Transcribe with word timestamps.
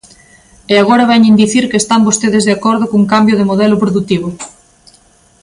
E 0.73 0.75
agora 0.79 1.09
veñen 1.11 1.39
dicir 1.41 1.63
que 1.69 1.79
están 1.83 2.05
vostedes 2.07 2.43
de 2.45 2.53
acordo 2.57 2.85
cun 2.91 3.03
cambio 3.13 3.35
de 3.37 3.49
modelo 3.51 3.75
produtivo. 3.83 4.29